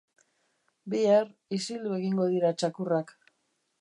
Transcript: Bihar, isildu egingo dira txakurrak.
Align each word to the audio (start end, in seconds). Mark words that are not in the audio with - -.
Bihar, 0.93 1.29
isildu 1.57 1.93
egingo 1.99 2.27
dira 2.33 2.55
txakurrak. 2.63 3.15